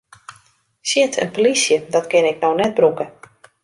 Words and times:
Shit, 0.91 1.13
in 1.23 1.29
plysje, 1.35 1.77
dat 1.93 2.07
kin 2.11 2.25
ik 2.31 2.41
no 2.41 2.49
net 2.59 2.73
brûke! 2.77 3.05